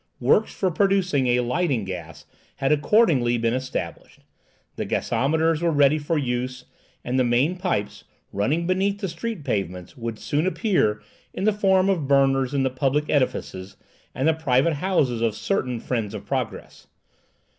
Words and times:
Works 0.19 0.51
for 0.51 0.71
producing 0.71 1.27
a 1.27 1.41
lighting 1.41 1.85
gas 1.85 2.25
had 2.55 2.71
accordingly 2.71 3.37
been 3.37 3.53
established; 3.53 4.21
the 4.75 4.83
gasometers 4.83 5.61
were 5.61 5.69
ready 5.69 5.99
for 5.99 6.17
use, 6.17 6.65
and 7.03 7.19
the 7.19 7.23
main 7.23 7.55
pipes, 7.55 8.03
running 8.33 8.65
beneath 8.65 8.97
the 8.97 9.07
street 9.07 9.43
pavements, 9.43 9.95
would 9.95 10.17
soon 10.17 10.47
appear 10.47 11.03
in 11.35 11.43
the 11.43 11.53
form 11.53 11.87
of 11.87 12.07
burners 12.07 12.51
in 12.51 12.63
the 12.63 12.71
public 12.71 13.11
edifices 13.11 13.77
and 14.15 14.27
the 14.27 14.33
private 14.33 14.73
houses 14.73 15.21
of 15.21 15.35
certain 15.35 15.79
friends 15.79 16.15
of 16.15 16.25
progress. 16.25 16.87